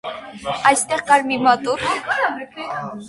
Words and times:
Այստեղ 0.69 1.03
կար 1.11 1.27
մի 1.33 1.37
մատուռ։ 1.49 1.85